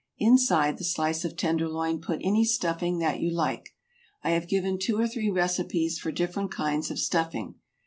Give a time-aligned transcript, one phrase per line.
[0.17, 3.75] Inside the slice of tenderloin put any stuffing that you like.
[4.23, 7.53] I have given two or three recipes for different kinds of stuffing.